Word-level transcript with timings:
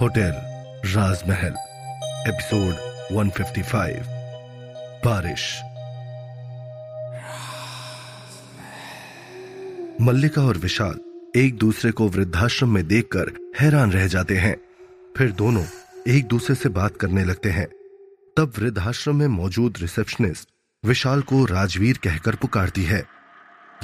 Hotel 0.00 0.32
राजमहल, 0.90 1.54
episode 2.32 2.74
155 3.12 4.02
बारिश। 5.04 5.60
मल्लिका 10.00 10.42
और 10.42 10.56
विशाल 10.56 11.00
एक 11.36 11.56
दूसरे 11.56 11.90
को 11.90 12.08
वृद्धाश्रम 12.08 12.70
में 12.70 12.86
देखकर 12.86 13.52
हैरान 13.60 13.92
रह 13.92 14.06
जाते 14.06 14.36
हैं। 14.36 14.56
फिर 15.18 15.32
दोनों 15.32 15.64
एक 16.08 16.26
दूसरे 16.26 16.56
से 16.56 16.68
बात 16.68 16.96
करने 16.96 17.24
लगते 17.24 17.50
हैं। 17.50 17.66
तब 18.36 18.52
वृद्धाश्रम 18.58 19.16
में 19.16 19.26
मौजूद 19.26 19.74
रिसेप्शनिस्ट 19.80 20.48
विशाल 20.84 21.22
को 21.22 21.44
राजवीर 21.44 21.98
कहकर 22.04 22.34
पुकारती 22.34 22.84
है। 22.84 23.04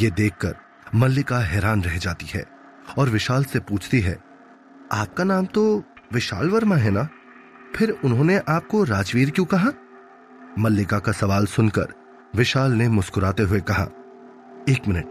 ये 0.00 0.10
देखकर 0.10 0.54
मल्लिका 0.94 1.38
हैरान 1.38 1.82
रह 1.82 1.98
जाती 1.98 2.26
है 2.26 2.44
और 2.98 3.08
विशाल 3.08 3.44
से 3.44 3.58
पूछती 3.58 4.00
है 4.00 4.25
आपका 4.92 5.24
नाम 5.24 5.46
तो 5.46 5.82
विशाल 6.12 6.50
वर्मा 6.50 6.76
है 6.76 6.90
ना? 6.90 7.08
फिर 7.76 7.90
उन्होंने 7.90 8.40
आपको 8.48 8.84
राजवीर 8.84 9.30
क्यों 9.30 9.46
कहा? 9.46 9.72
मल्लिका 10.58 10.98
का 10.98 11.12
सवाल 11.12 11.46
सुनकर 11.46 11.86
विशाल 12.36 12.72
ने 12.72 12.88
मुस्कुराते 12.88 13.42
हुए 13.42 13.60
कहा, 13.60 13.84
एक 14.68 14.88
मिनट। 14.88 15.06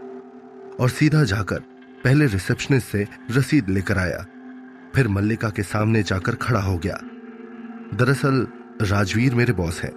और 0.80 0.88
सीधा 0.88 1.24
जाकर 1.24 1.60
पहले 2.04 2.26
रिसेप्शनिस्ट 2.26 2.88
से 2.88 3.08
रसीद 3.30 3.68
लेकर 3.68 3.98
आया। 3.98 4.26
फिर 4.94 5.08
मल्लिका 5.08 5.50
के 5.50 5.62
सामने 5.62 6.02
जाकर 6.02 6.34
खड़ा 6.34 6.60
हो 6.60 6.78
गया। 6.78 6.98
दरअसल, 7.94 8.46
राजवीर 8.82 9.34
मेरे 9.34 9.52
बॉस 9.52 9.82
है। 9.82 9.90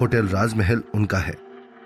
होटल 0.00 0.28
राजमहल 0.28 0.82
उनका 0.94 1.18
है। 1.18 1.34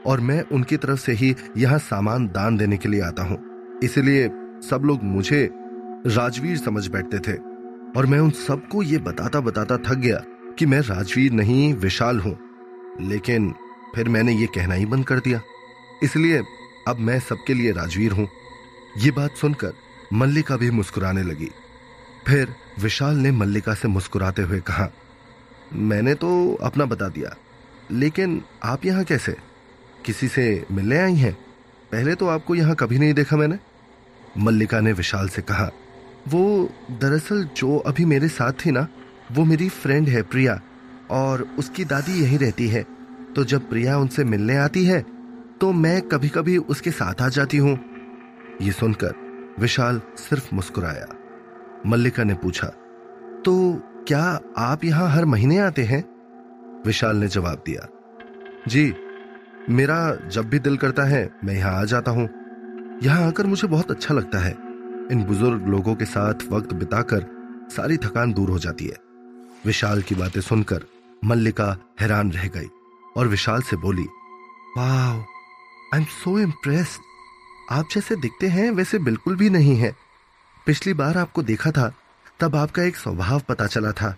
और 0.07 0.21
मैं 0.21 0.43
उनकी 0.43 0.77
तरफ़ 0.77 1.01
से 1.01 1.13
ही 1.13 1.37
यहाँ 1.57 1.79
सामान 1.79 2.27
दान 2.27 2.57
देने 2.57 2.77
के 2.77 2.89
लिए 2.89 3.01
आता 3.01 3.23
हूँ। 3.23 3.71
इसलिए 3.85 4.29
सब 4.71 4.83
लोग 4.85 5.03
मुझे 5.03 5.51
राजवीर 6.07 6.57
समझ 6.57 6.87
बैठते 6.87 7.19
थे 7.19 7.37
और 7.99 8.07
मैं 8.07 8.19
उन 8.19 8.31
सबको 8.31 8.83
ये 8.83 8.99
बताता 8.99 9.41
बताता 9.41 9.77
थक 9.79 9.95
गया 9.95 10.19
कि 10.59 10.67
मैं 10.67 10.81
राजवीर 10.81 11.33
नहीं, 11.33 11.75
विशाल 11.75 12.21
हूँ। 12.21 12.37
लेकिन 13.01 13.55
फिर 13.95 14.09
मैंने 14.09 14.33
ये 14.33 14.47
कहना 14.47 14.75
ही 14.75 14.87
बंद 14.87 15.07
कर 15.07 15.19
दिया। 15.19 15.41
इसलिए 16.03 16.43
अब 16.89 16.99
मैं 16.99 17.19
सबके 17.21 17.55
लिए 17.55 17.73
राजवीर 17.73 18.13
हूँ। 18.13 18.29
ये 18.99 19.11
बात 19.11 19.37
सुनकर 19.37 19.73
मल्लिका 20.13 20.57
भी 20.57 20.71
मुस्कुराने 20.71 21.23
लगी। 21.23 21.51
फिर 22.27 22.55
विशाल 22.81 23.17
ने 23.17 23.31
मल्लिका 23.31 23.75
से 23.75 23.89
मुस्कुराते 23.89 24.43
हुए 24.43 24.61
कहा, 24.61 24.89
मैंने 25.73 26.15
तो 26.15 26.55
अपना 26.55 26.85
बता 26.85 27.09
दिया, 27.09 27.35
लेकिन 27.91 28.43
आप 28.65 28.85
यहाँ 28.85 29.05
कैसे? 29.05 29.37
किसी 30.05 30.29
से 30.29 30.65
मिलने 30.73 30.99
आई 30.99 31.15
हैं? 31.15 31.33
पहले 31.93 32.15
तो 32.15 32.29
आपको 32.29 32.55
यहाँ 32.55 32.75
कभी 32.75 32.99
नहीं 32.99 33.15
देखा 33.15 33.37
मैंने? 33.37 33.59
मल्लिका 34.39 34.81
ने 34.81 34.93
विशाल 34.93 35.29
से 35.29 35.43
कहा 35.43 35.71
वो 36.27 36.69
दरअसल 36.93 37.45
जो 37.57 37.77
अभी 37.79 38.05
मेरे 38.05 38.29
साथ 38.29 38.53
थी 38.65 38.71
ना, 38.71 38.87
वो 39.33 39.45
मेरी 39.45 39.69
फ्रेंड 39.69 40.09
है 40.09 40.23
प्रिया, 40.25 40.61
और 41.11 41.43
उसकी 41.59 41.85
दादी 41.85 42.21
यहीं 42.23 42.39
रहती 42.39 42.67
है। 42.69 42.83
तो 43.37 43.45
जब 43.45 43.69
प्रिया 43.69 43.99
उनसे 43.99 44.25
मिलने 44.25 44.57
आती 44.57 44.85
है 44.85 45.05
तो 45.61 45.71
मैं 45.75 46.01
कभी 46.03 46.29
कभी 46.29 46.57
उसके 46.59 46.91
साथ 46.91 47.23
आ 47.23 47.29
जाती 47.29 47.57
हूँ। 47.57 47.79
ये 48.63 48.73
सुनकर 48.73 49.15
विशाल 49.61 50.01
सिर्फ़ 50.19 50.55
मुस्कुराया। 50.55 51.07
मल्लिका 51.87 52.25
ने 52.25 52.35
पूछा 52.35 52.67
तो 53.45 53.55
क्या 54.09 54.23
आप 54.59 54.85
यहाँ 54.85 55.09
हर 55.11 55.25
महीने 55.25 55.59
आते 55.59 55.85
हैं? 55.85 56.03
विशाल 56.87 57.17
ने 57.17 57.29
जवाब 57.29 57.63
दिया, 57.67 57.89
जी, 58.69 58.95
मेरा 59.71 59.99
जब 60.27 60.49
भी 60.49 60.59
दिल 60.59 60.77
करता 60.77 61.05
है, 61.05 61.29
मैं 61.45 61.55
यहाँ 61.55 61.73
आ 61.73 61.85
जाता 61.85 62.11
हूँ। 62.11 62.29
यहाँ 63.03 63.27
आकर 63.27 63.47
मुझे 63.47 63.69
बहुत 63.69 63.91
अच्छा 63.91 64.15
लगता 64.15 64.39
है। 64.39 64.66
इन 65.13 65.23
बुज़ुर्ग 65.25 65.67
लोगों 65.69 65.95
के 65.95 66.05
साथ 66.05 66.43
वक्त 66.51 66.73
बिताकर 66.75 67.27
सारी 67.71 67.97
थकान 67.97 68.33
दूर 68.33 68.51
हो 68.51 68.59
जाती 68.59 68.85
है। 68.85 68.97
विशाल 69.67 70.03
की 70.03 70.15
बातें 70.15 70.41
सुनकर 70.41 70.85
मल्लिका 71.25 71.77
हैरान 72.01 72.33
रह 72.33 72.47
गई 72.57 72.69
और 73.17 73.29
विशाल 73.29 73.63
से 73.63 73.77
बोली 73.77 74.07
वाह 74.77 75.13
आई 75.95 76.01
एम 76.01 76.05
सो 76.15 76.39
इम्प्रेस्ड 76.39 77.01
आप 77.71 77.89
जैसे 77.93 78.17
दिखते 78.17 78.49
हैं 78.49 78.71
वैसे 78.71 78.99
बिल्कुल 79.01 79.37
भी 79.37 79.51
नहीं 79.51 79.77
है। 79.77 79.95
पिछली 80.67 80.95
बार 80.95 81.19
आपको 81.19 81.43
देखा 81.43 81.71
था, 81.71 81.93
तब 82.41 82.57
आपका 82.57 82.83
एक 82.83 82.97
स्वभाव 82.97 83.43
पता 83.49 83.67
चला 83.67 83.93
था। 83.93 84.17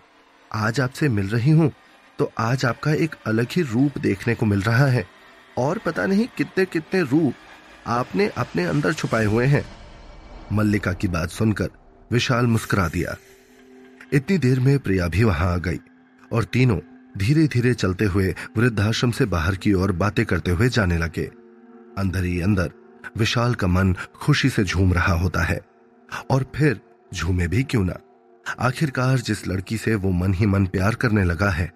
आज 0.51 0.79
आपसे 0.79 1.09
मिल 1.09 1.27
रही 1.29 1.51
हूँ 1.51 1.71
तो 2.19 2.31
आज 2.39 2.65
आपका 2.65 2.93
एक 2.93 3.15
अलग 3.27 3.47
ही 3.51 3.61
रूप 3.63 3.97
देखने 3.97 4.35
को 4.35 4.45
मिल 4.45 4.61
रहा 4.61 4.85
है। 4.87 5.07
और 5.57 5.77
पता 5.77 6.05
नहीं 6.05 6.27
कितने 6.37 6.65
कितने 6.67 7.01
रूप 7.03 7.33
आपने 7.87 8.27
अपने 8.37 8.65
अंदर 8.65 8.93
छुपाए 8.93 9.25
हुए 9.25 9.45
हैं। 9.45 9.65
मल्लिका 10.51 10.93
की 10.93 11.07
बात 11.07 11.29
सुनकर 11.29 11.69
विशाल 12.11 12.45
मुस्कुरा 12.45 12.87
दिया। 12.87 13.15
इतनी 14.13 14.37
देर 14.37 14.59
में 14.59 14.77
प्रिया 14.79 15.07
भी 15.07 15.23
वहाँ 15.23 15.53
आ 15.53 15.57
गई 15.57 15.79
और 16.31 16.43
तीनों 16.43 16.79
धीरे 17.17 17.47
धीरे 17.47 17.73
चलते 17.73 18.05
हुए 18.05 18.33
वृद्धाश्रम 18.57 19.11
से 19.11 19.25
बाहर 19.25 19.55
की 19.55 19.73
ओर 19.73 19.91
बातें 19.91 20.25
करते 20.25 20.51
हुए 20.51 20.69
जाने 20.69 20.97
लगे। 20.97 21.25
अंदर 21.97 22.23
ही 22.23 22.39
अंदर 22.41 22.71
विशाल 23.17 23.53
का 23.55 23.67
मन 23.67 23.95
खुशी 24.15 24.49
से 24.49 24.63
झूम 24.63 24.93
रहा 24.93 25.13
होता 25.13 25.43
है 25.43 25.59
और 26.31 26.45
फिर 26.55 26.79
झूमे 27.13 27.47
भी 27.47 27.63
क्यों 27.63 27.83
ना? 27.85 27.99
आखिरकार 28.59 29.19
जिस 29.19 29.47
लड़की 29.47 29.77
से 29.77 29.95
वो 29.95 30.11
मन 30.11 30.33
ही 30.33 30.45
मन 30.45 30.65
प्यार 30.65 30.95
करने 30.95 31.23
लगा 31.23 31.49
है, 31.49 31.71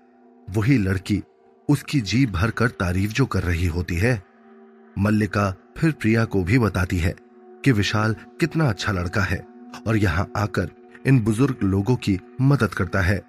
वही 0.50 0.78
लड़की 0.78 1.22
उसकी 1.70 2.02
जी 2.02 2.26
भर 2.26 2.52
कर 2.52 2.70
तारीफ़ 2.70 3.12
जो 3.12 3.26
कर 3.26 3.44
रही 3.44 3.68
होती 3.68 3.96
है। 3.96 4.22
मल्लिका 5.00 5.54
फिर 5.78 5.92
प्रिया 5.92 6.26
को 6.26 6.44
भी 6.44 6.60
बताती 6.60 6.98
है 6.98 7.16
कि 7.66 7.72
विशाल 7.72 8.16
कितना 8.40 8.70
अच्छा 8.70 8.92
लड़का 8.92 9.22
है 9.22 9.48
और 9.88 9.98
यहाँ 9.98 10.32
आकर 10.36 10.70
इन 11.08 11.20
बुज़ुर्ग 11.20 11.58
लोगों 11.64 11.96
की 11.96 12.20
मदद 12.42 12.74
करता 12.74 13.02
है। 13.02 13.22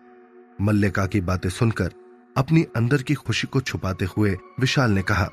मल्लिका 0.60 1.06
की 1.06 1.20
बातें 1.20 1.48
सुनकर 1.50 1.92
अपनी 2.36 2.66
अंदर 2.76 3.02
की 3.02 3.14
खुशी 3.14 3.46
को 3.46 3.60
छुपाते 3.60 4.04
हुए 4.04 4.36
विशाल 4.60 4.90
ने 4.90 5.02
कहा, 5.02 5.30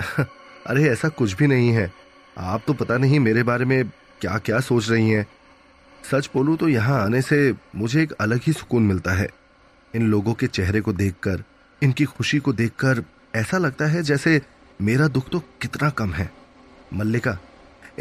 अरे, 0.66 0.88
ऐसा 0.88 1.08
कुछ 1.08 1.32
भी 1.32 1.46
नहीं 1.46 1.70
है। 1.70 1.92
आप 2.38 2.62
तो 2.66 2.72
पता 2.72 2.98
नहीं 2.98 3.20
मेरे 3.20 3.42
बारे 3.42 3.64
में 3.64 3.88
क्या 4.20 4.38
क्या 4.38 4.60
सोच 4.60 4.90
रही 4.90 5.10
हैं। 5.10 5.26
सच 6.10 6.30
बोलूँ 6.34 6.56
तो 6.56 6.68
यहाँ 6.68 7.02
आने 7.04 7.22
से 7.22 7.54
मुझे 7.76 8.02
एक 8.02 8.12
अलग 8.12 8.40
ही 8.42 8.52
सुकून 8.52 8.82
मिलता 8.82 9.12
है। 9.12 9.28
इन 9.94 10.06
लोगों 10.06 10.34
के 10.34 10.46
चेहरे 10.46 10.80
को 10.80 10.92
देखकर, 10.92 11.44
इनकी 11.82 12.04
खुशी 12.04 12.38
को 12.38 12.52
देखकर 12.52 13.04
ऐसा 13.34 13.58
लगता 13.58 13.86
है 13.86 14.02
जैसे 14.02 14.42
मेरा 14.82 15.08
दुख 15.08 15.28
तो 15.28 15.40
कितना 15.40 15.90
कम 15.90 16.12
है। 16.12 16.30
मल्लिका 16.94 17.38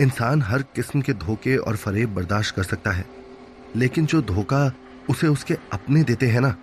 इंसान 0.01 0.41
हर 0.41 0.61
किस्म 0.61 1.01
के 1.01 1.13
धोखे 1.13 1.57
और 1.57 1.75
फरेब 1.75 2.15
बर्दाश्त 2.15 2.55
कर 2.55 2.63
सकता 2.63 2.91
है। 2.91 3.05
लेकिन 3.75 4.05
जो 4.05 4.21
धोखा 4.21 4.71
उसे 5.09 5.27
उसके 5.27 5.53
अपने 5.53 6.03
देते 6.03 6.27
हैं 6.27 6.41
ना, 6.41 6.55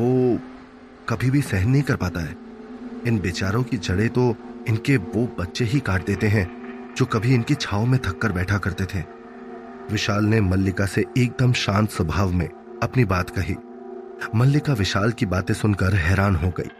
वो 0.00 0.38
कभी 1.08 1.30
भी 1.30 1.42
सहन 1.42 1.70
नहीं 1.70 1.82
कर 1.82 1.96
पाता 1.96 2.20
है। 2.20 2.36
इन 3.06 3.20
बेचारों 3.20 3.62
की 3.62 3.76
जड़ें 3.76 4.08
तो 4.08 4.36
इनके 4.68 4.96
वो 4.96 5.36
बच्चे 5.38 5.64
ही 5.64 5.80
काट 5.80 6.06
देते 6.06 6.28
हैं, 6.28 6.46
जो 6.96 7.06
कभी 7.06 7.34
इनकी 7.34 7.54
छाव 7.54 7.86
में 7.86 8.00
थक 8.00 8.18
कर 8.18 8.32
बैठा 8.32 8.58
करते 8.58 8.84
थे। 8.84 9.04
विशाल 9.90 10.24
ने 10.24 10.40
मल्लिका 10.40 10.86
से 10.86 11.04
एकदम 11.18 11.52
शांत 11.52 11.90
स्वभाव 11.90 12.32
में 12.32 12.48
अपनी 12.82 13.04
बात 13.04 13.30
कही। 13.30 13.56
मल्लिका 14.34 14.72
विशाल 14.72 15.12
की 15.12 15.26
बातें 15.26 15.54
सुनकर 15.54 15.94
हैरान 15.94 16.36
हो 16.36 16.50
गई 16.50 16.70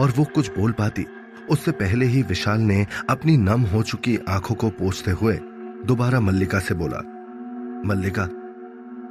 और 0.00 0.10
वो 0.10 0.24
कुछ 0.24 0.58
बोल 0.58 0.72
पाती। 0.72 1.06
उससे 1.50 1.72
पहले 1.72 2.06
ही 2.06 2.22
विशाल 2.22 2.60
ने 2.60 2.86
अपनी 3.10 3.36
नम 3.36 3.62
हो 3.64 3.82
चुकी 3.82 4.18
आँखों 4.28 4.54
को 4.54 4.70
पोछते 4.70 5.10
हुए 5.10 5.38
दोबारा 5.86 6.20
मल्लिका 6.20 6.58
से 6.58 6.74
बोला, 6.74 6.98
मल्लिका, 7.86 8.28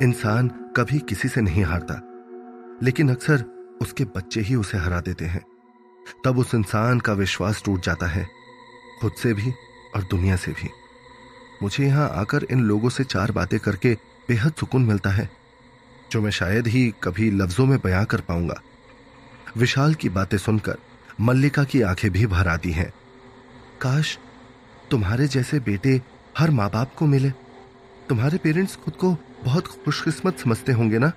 इंसान 0.02 0.48
कभी 0.78 1.00
किसी 1.00 1.28
से 1.28 1.42
नहीं 1.42 1.64
हारता, 1.64 2.02
लेकिन 2.84 3.10
अक्सर 3.10 3.44
उसके 3.82 4.06
बच्चे 4.06 4.42
ही 4.42 4.56
उसे 4.56 4.78
हरा 4.78 5.00
देते 5.02 5.26
हैं। 5.26 5.44
तब 6.26 6.38
उस 6.38 6.54
इंसान 6.56 7.00
का 7.00 7.14
विश्वास 7.14 7.62
टूट 7.66 7.84
जाता 7.84 8.08
है, 8.08 8.28
खुद 9.02 9.12
से 9.14 9.34
भी 9.34 9.52
और 9.96 10.04
दुनिया 10.04 10.36
से 10.36 10.52
भी। 10.52 10.70
मुझे 11.64 11.86
यहाँ 11.86 12.10
आकर 12.12 12.46
इन 12.52 12.64
लोगों 12.64 12.90
से 12.90 13.04
चार 13.04 13.32
बातें 13.32 13.60
करके 13.60 13.94
बेहद 14.30 14.54
सुकून 14.54 14.86
मिलता 14.86 15.10
है, 15.10 15.30
जो 16.12 16.22
मैं 16.22 16.32
शायद 16.32 16.68
ही 16.68 16.94
कभी 17.04 17.30
लफ्जों 17.32 17.66
में 17.66 17.78
बयां 17.84 18.04
कर 18.06 18.22
पाऊँगा। 18.22 18.62
विशाल 19.58 19.94
की 19.94 20.10
बातें 20.10 20.38
सुनकर 20.38 20.78
मल्लिका 21.22 21.64
की 21.64 21.82
आँखें 21.82 22.12
भी 22.12 22.26
भर 22.26 22.48
आती 22.48 22.72
हैं। 22.72 22.94
काश 23.82 24.20
तुम्हारे 24.92 25.28
जैसे 25.28 25.60
बेटे 25.60 26.02
हर 26.38 26.52
माँ 26.52 26.70
बाप 26.70 26.94
को 26.96 27.06
मिले। 27.06 27.30
तुम्हारे 28.10 28.38
पेरेंट्स 28.38 28.76
खुद 28.76 28.94
को 28.94 29.18
बहुत 29.44 29.68
खुशकिस्मत 29.68 30.40
समझते 30.40 30.72
होंगे 30.72 31.00
ना 31.00 31.12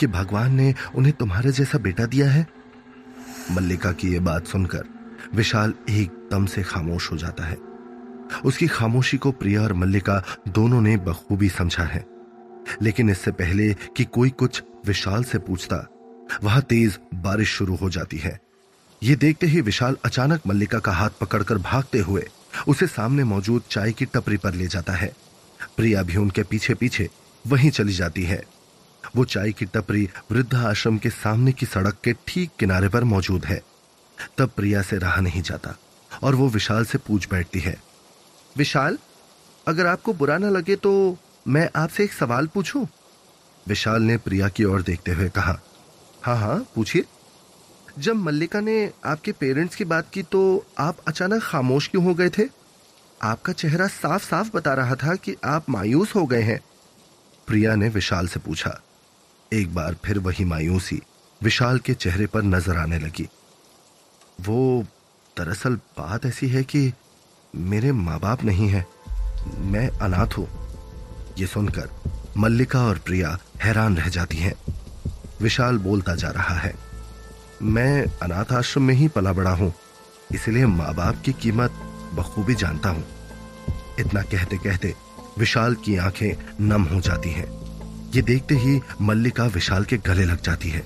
कि 0.00 0.06
भगवान 0.06 0.52
ने 0.52 0.74
उन्हें 0.94 1.14
तुम्हारे 1.14 1.52
जैसा 1.52 1.78
बेटा 1.78 2.06
दिया 2.06 2.30
है? 2.30 2.46
मल्लिका 3.50 3.92
की 3.92 4.08
यह 4.08 4.20
बात 4.20 4.46
सुनकर 4.46 4.84
विशाल 5.34 5.74
एकदम 5.90 6.46
से 6.46 6.62
खामोश 6.62 7.12
हो 7.12 7.16
जाता 7.16 7.44
है। 7.44 7.56
उसकी 8.44 8.66
खामोशी 8.66 9.16
को 9.16 9.32
प्रिया 9.32 9.62
और 9.62 9.72
मल्लिका 9.72 10.24
दोनों 10.48 10.80
ने 10.80 10.96
बखूबी 10.96 11.48
समझा 11.48 11.84
है। 11.84 12.06
लेकिन 12.82 13.10
इससे 13.10 13.30
पहले 13.30 13.74
कि 13.74 14.04
कोई 14.04 14.30
कुछ 14.30 14.62
विशाल 14.86 15.24
से 15.24 15.38
पूछता, 15.38 15.88
वहाँ 16.42 16.62
तेज 16.62 16.98
बारिश 17.14 17.48
शुरू 17.48 17.76
हो 17.76 17.90
जाती 17.90 18.18
है। 18.18 18.45
ये 19.02 19.14
देखते 19.16 19.46
ही 19.46 19.60
विशाल 19.60 19.96
अचानक 20.04 20.46
मल्लिका 20.46 20.78
का 20.78 20.92
हाथ 20.92 21.10
पकड़कर 21.20 21.58
भागते 21.60 21.98
हुए 21.98 22.26
उसे 22.68 22.86
सामने 22.86 23.24
मौजूद 23.24 23.62
चाय 23.70 23.92
की 23.92 24.04
टपरी 24.04 24.36
पर 24.36 24.54
ले 24.54 24.66
जाता 24.66 24.92
है। 24.92 25.12
प्रिया 25.76 26.02
भी 26.02 26.16
उनके 26.16 26.42
पीछे 26.42 26.74
पीछे 26.74 27.08
वहीं 27.44 27.70
चली 27.70 27.92
जाती 27.92 28.22
है। 28.22 28.42
वो 29.16 29.24
चाय 29.24 29.52
की 29.52 29.64
टपरी 29.66 30.08
वृद्धा 30.30 30.68
आश्रम 30.68 30.98
के 30.98 31.10
सामने 31.10 31.52
की 31.52 31.66
सड़क 31.66 31.98
के 32.04 32.12
ठीक 32.26 32.50
किनारे 32.58 32.88
पर 32.88 33.04
मौजूद 33.04 33.44
है। 33.44 33.60
तब 34.38 34.50
प्रिया 34.56 34.82
से 34.82 34.98
रहा 34.98 35.20
नहीं 35.20 35.42
जाता 35.42 35.74
और 36.22 36.34
वो 36.34 36.48
विशाल 36.48 36.84
से 36.84 36.98
पूछ 36.98 37.28
बैठती 37.30 37.60
है, 37.60 37.76
विशाल, 38.56 38.98
अगर 39.66 39.86
आपको 39.86 40.12
बुरा 40.14 40.38
ना 40.38 40.48
लगे 40.50 40.76
तो 40.76 41.16
मैं 41.46 41.68
आपसे 41.76 42.04
एक 42.04 42.12
सवाल 42.12 42.46
पूछूँ? 42.46 42.86
विशाल 43.66 44.02
ने 44.02 44.16
प्रिया 44.18 44.48
की 44.48 44.64
ओर 44.64 44.82
देखते 44.82 45.12
हुए 45.12 45.28
कहा 45.28 45.58
हाँ 46.22 46.36
हाँ 46.36 46.58
पूछिए। 46.74 47.04
जब 47.98 48.16
मल्लिका 48.16 48.60
ने 48.60 48.92
आपके 49.04 49.32
पेरेंट्स 49.32 49.76
की 49.76 49.84
बात 49.84 50.10
की 50.12 50.22
तो 50.22 50.66
आप 50.78 50.96
अचानक 51.08 51.42
खामोश 51.42 51.88
क्यों 51.88 52.04
हो 52.04 52.14
गए 52.14 52.28
थे? 52.28 52.42
आपका 53.22 53.52
चेहरा 53.52 53.86
साफ़ 53.86 54.24
साफ़ 54.24 54.50
बता 54.54 54.74
रहा 54.74 54.94
था 54.94 55.14
कि 55.14 55.36
आप 55.44 55.70
मायूस 55.70 56.14
हो 56.14 56.26
गए 56.26 56.42
हैं। 56.42 56.60
प्रिया 57.46 57.74
ने 57.74 57.88
विशाल 57.88 58.28
से 58.28 58.40
पूछा। 58.40 58.80
एक 59.52 59.74
बार 59.74 59.96
फिर 60.04 60.18
वही 60.18 60.44
मायूसी 60.44 61.02
विशाल 61.42 61.78
के 61.78 61.94
चेहरे 61.94 62.26
पर 62.26 62.42
नज़र 62.42 62.76
आने 62.76 62.98
लगी। 62.98 63.28
वो, 64.40 64.84
दरअसल 65.36 65.74
बात 65.76 66.26
ऐसी 66.26 66.48
है 66.48 66.64
कि 66.64 66.92
मेरे 67.56 67.92
माँ 67.92 68.20
बाप 68.20 68.44
नहीं 68.44 68.68
है। 68.68 68.86
मैं 69.58 69.88
अनाथ 69.88 70.38
हूँ। 70.38 70.48
ये 71.38 71.46
सुनकर 71.46 71.90
मल्लिका 72.36 72.82
और 72.84 72.98
प्रिया 72.98 73.38
हैरान 73.62 73.96
रह 73.96 74.08
जाती 74.08 74.36
हैं। 74.36 74.54
विशाल 75.40 75.78
बोलता 75.78 76.14
जा 76.14 76.28
रहा 76.28 76.54
है। 76.54 76.85
मैं 77.62 78.04
अनाथ 78.22 78.52
आश्रम 78.52 78.82
में 78.82 78.94
ही 78.94 79.08
पला 79.08 79.32
बड़ा 79.32 79.50
हूँ। 79.50 79.72
इसलिए 80.34 80.66
माँ 80.66 80.94
बाप 80.94 81.20
की 81.24 81.32
कीमत 81.32 81.72
बखूबी 82.14 82.54
जानता 82.54 82.88
हूँ। 82.88 83.04
इतना 84.00 84.22
कहते 84.22 84.56
कहते 84.58 84.94
विशाल 85.38 85.74
की 85.74 85.96
आँखें 85.96 86.36
नम 86.60 86.82
हो 86.84 87.00
जाती 87.00 87.30
हैं। 87.30 87.46
ये 88.14 88.22
देखते 88.22 88.54
ही 88.54 88.80
मल्लिका 89.02 89.46
विशाल 89.46 89.84
के 89.84 89.96
गले 89.98 90.24
लग 90.24 90.42
जाती 90.42 90.70
है। 90.70 90.82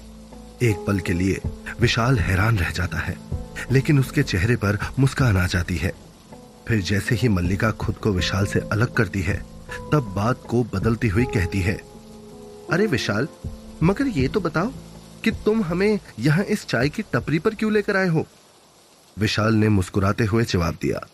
एक 0.63 0.85
पल 0.87 0.99
के 0.99 1.13
लिए 1.13 1.41
विशाल 1.81 2.19
हैरान 2.19 2.59
रह 2.59 2.71
जाता 2.71 2.99
है, 2.99 3.17
लेकिन 3.73 3.99
उसके 3.99 4.23
चेहरे 4.23 4.57
पर 4.57 4.79
मुस्कान 4.99 5.37
आ 5.37 5.47
जाती 5.47 5.77
है। 5.77 5.93
फिर 6.69 6.81
जैसे 6.81 7.15
ही 7.15 7.29
मल्लिका 7.29 7.71
खुद 7.71 7.95
को 7.95 8.13
विशाल 8.13 8.47
से 8.47 8.61
अलग 8.73 8.93
करती 8.93 9.21
है, 9.21 9.37
तब 9.93 10.13
बात 10.17 10.43
को 10.49 10.63
बदलती 10.65 11.09
हुई 11.09 11.25
कहती 11.25 11.61
है, 11.61 11.75
अरे 12.73 12.87
विशाल, 12.87 13.29
मगर 13.83 14.09
ये 14.09 14.29
तो 14.29 14.41
बताओ 14.41 14.73
कि 15.25 15.31
तुम 15.45 15.63
हमें 15.63 15.99
यहाँ 16.19 16.45
इस 16.45 16.67
चाय 16.67 16.89
की 16.89 17.03
टपरी 17.13 17.39
पर 17.39 17.55
क्यों 17.55 17.73
लेकर 17.73 17.97
आए 17.97 18.09
हो? 18.09 18.27
विशाल 19.17 19.55
ने 19.55 19.69
मुस्कुराते 19.69 20.25
हुए 20.25 20.45
जवाब 20.45 20.79
दिया, 20.83 21.07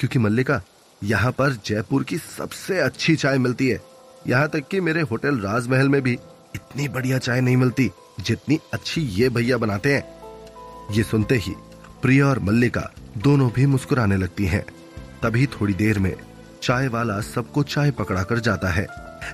क्योंकि 0.00 0.18
मल्लिका, 0.18 0.60
यहाँ 1.02 1.32
पर 1.32 1.52
जयपुर 1.66 2.04
की 2.04 2.18
सबसे 2.18 2.78
अच्छी 2.80 3.16
चाय 3.16 3.38
मिलती 3.38 3.68
है। 3.68 3.80
यहाँ 4.26 4.48
तक 4.48 4.68
कि 4.68 4.80
मेरे 4.80 5.00
होटल 5.00 5.38
राजमहल 5.38 5.88
में 5.88 6.00
भी 6.02 6.12
इतनी 6.54 6.88
बढ़िया 6.88 7.18
चाय 7.18 7.40
नहीं 7.40 7.56
मिलती 7.56 7.90
जितनी 8.20 8.58
अच्छी 8.72 9.00
ये 9.00 9.28
भैया 9.28 9.56
बनाते 9.56 9.94
हैं। 9.94 10.92
ये 10.92 11.02
सुनते 11.02 11.36
ही 11.36 11.54
प्रिया 12.02 12.26
और 12.26 12.38
मल्लिका 12.38 12.90
दोनों 13.18 13.50
भी 13.50 13.66
मुस्कुराने 13.66 14.16
लगती 14.16 14.46
हैं। 14.46 14.64
तभी 15.22 15.46
थोड़ी 15.46 15.74
देर 15.74 15.98
में 15.98 16.14
चाय 16.62 16.88
वाला 16.88 17.20
सबको 17.20 17.62
चाय 17.62 17.90
पकड़ा 17.90 18.22
कर 18.22 18.38
जाता 18.38 18.68
है। 18.68 18.86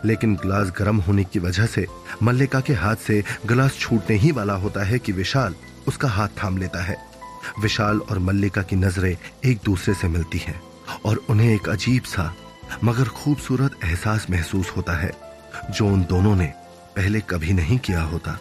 लेकिन 0.05 0.35
ग्लास 0.37 0.73
गर्म 0.79 0.97
होने 0.97 1.25
की 1.25 1.39
वजह 1.39 1.67
से 1.67 1.87
मल्लिका 2.23 2.61
के 2.61 2.73
हाथ 2.73 2.97
से 2.97 3.23
ग्लास 3.47 3.79
छूटने 3.79 4.17
ही 4.17 4.33
वाला 4.33 4.55
होता 4.55 4.85
है 4.85 4.99
कि 4.99 5.13
विशाल 5.13 5.55
उसका 5.89 6.09
हाथ 6.09 6.29
थाम 6.43 6.59
लेता 6.59 6.83
है। 6.83 6.97
विशाल 7.63 7.99
और 7.99 8.19
मल्लिका 8.19 8.63
की 8.63 8.77
नज़रें 8.77 9.17
एक 9.45 9.59
दूसरे 9.65 9.95
से 9.95 10.09
मिलती 10.09 10.39
हैं 10.39 10.61
और 11.05 11.17
उन्हें 11.31 11.55
एक 11.55 11.69
अजीब 11.69 12.03
सा, 12.03 12.35
मगर 12.85 13.05
खूबसूरत 13.05 13.79
एहसास 13.85 14.27
महसूस 14.31 14.71
होता 14.77 14.93
है, 14.93 15.13
जो 15.71 15.87
उन 15.87 16.03
दोनों 16.03 16.37
ने 16.37 16.53
पहले 16.97 17.21
कभी 17.21 17.53
नहीं 17.53 17.79
किया 17.79 18.03
होता। 18.03 18.39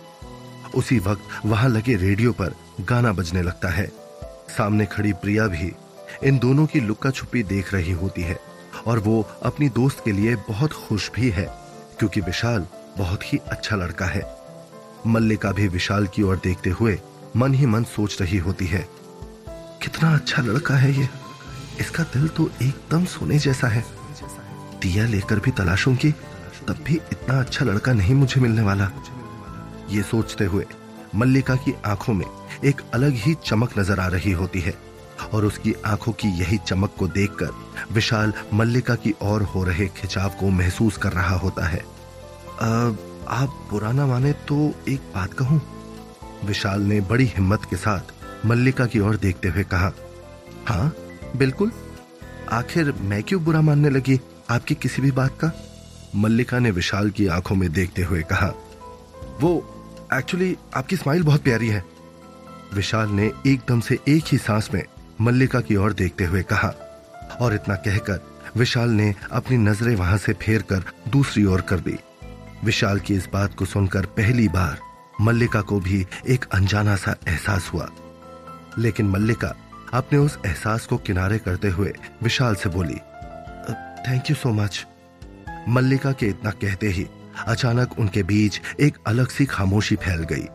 उसी 0.76 1.00
वक्त 1.00 1.46
वहाँ 1.46 1.70
लगे 1.70 1.96
रेडियो 1.96 2.32
पर 2.32 2.54
गाना 2.82 3.14
बजने 3.14 3.42
लगता 3.42 3.70
है। 3.70 3.92
सामने 4.58 4.86
खड़ी 4.86 5.14
प्रिया 5.14 5.48
भी 5.48 5.72
इन 6.24 6.40
दोनों 6.40 6.66
की 6.66 6.80
लुक्का 6.80 7.10
छुपी 7.10 7.44
देख 7.44 7.74
रही 7.74 7.92
होती 7.92 8.22
है। 8.22 8.40
और 8.90 9.00
वो 9.00 9.22
अपनी 9.44 9.70
दोस्त 9.70 10.02
के 10.06 10.12
लिए 10.12 10.36
बहुत 10.48 10.74
खुश 10.74 11.10
भी 11.16 11.30
है, 11.30 11.46
क्योंकि 12.00 12.22
विशाल 12.22 12.66
बहुत 12.98 13.34
ही 13.34 13.38
अच्छा 13.48 13.76
लड़का 13.76 14.06
है। 14.06 14.24
मल्लिका 15.08 15.52
भी 15.52 15.68
विशाल 15.68 16.08
की 16.08 16.24
ओर 16.24 16.40
देखते 16.44 16.70
हुए 16.70 16.98
मन 17.36 17.54
ही 17.54 17.66
मन 17.66 17.84
सोच 17.86 18.22
रही 18.22 18.38
होती 18.38 18.66
है, 18.66 18.88
कितना 19.84 20.14
अच्छा 20.16 20.42
लड़का 20.42 20.76
है 20.76 20.92
ये। 20.94 21.08
इसका 21.80 22.04
दिल 22.14 22.28
तो 22.28 22.50
एकदम 22.62 23.06
सोने 23.06 23.38
जैसा 23.40 23.68
है। 23.68 23.84
दिया 24.82 25.06
लेकर 25.06 25.40
भी 25.40 25.52
तलाशूँगी 25.52 26.12
तब 26.68 26.84
भी 26.86 26.96
इतना 27.14 27.40
अच्छा 27.40 27.66
लड़का 27.66 27.94
नहीं 27.94 28.16
मुझे 28.16 28.42
मिलने 28.42 28.62
वाला। 28.62 28.92
ये 29.90 30.02
सोचते 30.04 30.46
हुए 30.46 30.66
मल्लिका 31.16 31.56
की 31.56 31.74
आँखों 31.86 32.14
में 32.14 32.26
एक 32.66 32.82
अलग 32.94 33.14
ही 33.16 33.34
चमक 33.46 33.78
नज़र 33.80 34.00
आ 34.00 34.08
रही 34.08 34.32
होती 34.32 34.60
है। 34.62 34.74
और 35.34 35.46
उसकी 35.46 35.74
आँखों 35.86 36.12
की 36.14 36.28
यही 36.40 36.58
चमक 36.58 36.96
को 37.00 37.08
देखकर 37.08 37.50
विशाल 37.94 38.34
मल्लिका 38.54 38.96
की 38.96 39.14
ओर 39.22 39.42
हो 39.46 39.64
रहे 39.64 39.88
खिंचाव 39.98 40.30
को 40.40 40.50
महसूस 40.52 40.98
कर 40.98 41.14
रहा 41.14 41.36
होता 41.38 41.66
है। 41.66 41.80
आप 43.30 43.68
पुराना 43.70 44.06
माने 44.08 44.32
तो 44.48 44.56
एक 44.90 45.12
बात 45.16 45.34
कहूँ? 45.34 45.62
विशाल 46.46 46.82
ने 46.82 47.00
बड़ी 47.02 47.26
हिम्मत 47.28 47.66
के 47.70 47.76
साथ 47.76 48.46
मल्लिका 48.46 48.86
की 48.86 49.00
ओर 49.00 49.16
देखते 49.18 49.48
हुए 49.48 49.64
कहा 49.64 49.92
हाँ 50.68 50.92
बिल्कुल। 51.38 51.72
आखिर 52.52 52.92
मैं 53.02 53.22
क्यों 53.24 53.44
बुरा 53.44 53.62
मानने 53.62 53.90
लगी 53.90 54.20
आपकी 54.50 54.76
किसी 54.76 55.02
भी 55.02 55.12
बात 55.12 55.38
का? 55.44 55.52
मल्लिका 56.16 56.60
ने 56.60 56.72
विशाल 56.72 57.10
की 57.10 57.28
आँखों 57.28 57.56
में 57.56 57.72
देखते 57.72 58.04
हुए 58.04 58.22
कहा, 58.24 58.48
वो 59.42 59.52
एक्चुअली 60.14 60.56
आपकी 60.76 60.96
स्माइल 60.96 61.24
बहुत 61.24 61.44
प्यारी 61.44 61.68
है। 61.68 61.84
विशाल 62.74 63.10
ने 63.10 63.32
एकदम 63.48 63.80
से 63.80 63.98
एक 64.08 64.24
ही 64.28 64.38
सांस 64.38 64.70
में 64.74 64.84
मल्लिका 65.22 65.60
की 65.62 65.76
ओर 65.76 65.94
देखते 65.94 66.26
हुए 66.26 66.42
कहा, 66.44 66.74
और 67.42 67.54
इतना 67.54 67.76
कहकर 67.78 68.20
विशाल 68.58 68.90
ने 68.90 69.14
अपनी 69.32 69.58
नज़रें 69.58 69.96
वहाँ 69.96 70.18
से 70.18 70.34
फेर 70.34 70.62
कर 70.62 70.84
दूसरी 71.08 71.44
ओर 71.46 71.62
कर 71.62 71.80
दी। 71.80 71.98
विशाल 72.64 73.00
की 73.00 73.16
इस 73.16 73.28
बात 73.34 73.54
को 73.54 73.66
सुनकर 73.66 74.06
पहली 74.18 74.48
बार 74.48 74.78
मल्लिका 75.22 75.62
को 75.62 75.80
भी 75.80 76.06
एक 76.28 76.46
अनजाना 76.54 76.96
सा 76.96 77.16
एहसास 77.28 77.70
हुआ। 77.74 77.90
लेकिन 78.78 79.08
मल्लिका 79.08 79.54
अपने 79.94 80.20
उस 80.20 80.38
एहसास 80.46 80.86
को 80.86 80.98
किनारे 80.98 81.38
करते 81.38 81.70
हुए 81.70 81.94
विशाल 82.24 82.56
से 82.56 82.70
बोली 82.70 82.96
thank 84.04 84.30
you 84.30 84.36
so 84.36 84.50
much 84.54 84.86
Mallika 85.70 86.12
के 86.12 86.28
इतना 86.28 86.52
कहते 86.52 86.88
ही 86.88 87.08
अचानक 87.48 88.00
उनके 88.00 88.24
बीच 88.24 88.62
एक 88.80 88.98
अलग 89.08 89.28
सी 89.28 89.46
खामोशी 89.46 89.96
फैल 89.96 90.24
गई, 90.24 90.46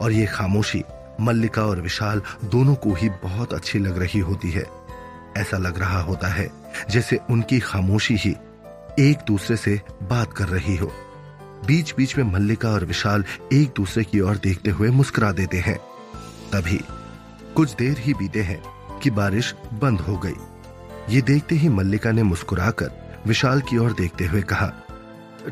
और 0.00 0.12
ये 0.12 0.26
खामोशी 0.26 0.82
मल्लिका 1.20 1.62
और 1.62 1.80
विशाल 1.80 2.22
दोनों 2.44 2.74
को 2.74 2.92
ही 2.94 3.08
बहुत 3.22 3.54
अच्छी 3.54 3.78
लग 3.78 3.98
रही 3.98 4.18
होती 4.20 4.50
है। 4.50 4.64
ऐसा 5.36 5.56
लग 5.58 5.78
रहा 5.78 6.00
होता 6.00 6.28
है 6.28 6.48
जैसे 6.90 7.18
उनकी 7.30 7.58
खामोशी 7.60 8.16
ही 8.16 8.34
एक 9.00 9.24
दूसरे 9.26 9.56
से 9.56 9.80
बात 10.02 10.32
कर 10.32 10.48
रही 10.48 10.76
हो। 10.76 10.92
बीच 11.66 11.94
बीच 11.96 12.16
में 12.18 12.24
मल्लिका 12.24 12.68
और 12.68 12.84
विशाल 12.84 13.24
एक 13.52 13.72
दूसरे 13.76 14.04
की 14.04 14.20
ओर 14.20 14.36
देखते 14.36 14.70
हुए 14.70 14.90
मुस्कुरा 14.90 15.32
देते 15.32 15.58
हैं। 15.58 15.76
तभी 16.52 16.80
कुछ 17.56 17.74
देर 17.74 17.98
ही 17.98 18.14
बीते 18.14 18.42
हैं 18.42 18.62
कि 18.98 19.10
बारिश 19.10 19.54
बंद 19.72 20.00
हो 20.00 20.16
गई। 20.18 20.34
ये 21.10 21.20
देखते 21.22 21.54
ही 21.54 21.68
मल्लिका 21.68 22.12
ने 22.12 22.22
मुस्कुराकर 22.22 23.22
विशाल 23.26 23.60
की 23.60 23.78
ओर 23.78 23.92
देखते 23.92 24.26
हुए 24.26 24.42
कहा, 24.42 24.72